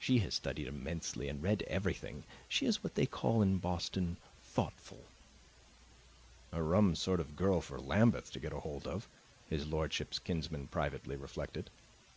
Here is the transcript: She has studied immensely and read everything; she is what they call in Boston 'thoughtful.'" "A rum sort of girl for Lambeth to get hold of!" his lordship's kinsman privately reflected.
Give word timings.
She 0.00 0.18
has 0.18 0.34
studied 0.34 0.66
immensely 0.66 1.28
and 1.28 1.40
read 1.40 1.62
everything; 1.68 2.24
she 2.48 2.66
is 2.66 2.82
what 2.82 2.96
they 2.96 3.06
call 3.06 3.40
in 3.40 3.58
Boston 3.58 4.16
'thoughtful.'" 4.42 5.04
"A 6.50 6.60
rum 6.60 6.96
sort 6.96 7.20
of 7.20 7.36
girl 7.36 7.60
for 7.60 7.78
Lambeth 7.78 8.32
to 8.32 8.40
get 8.40 8.50
hold 8.50 8.88
of!" 8.88 9.06
his 9.48 9.68
lordship's 9.68 10.18
kinsman 10.18 10.66
privately 10.66 11.14
reflected. 11.14 11.70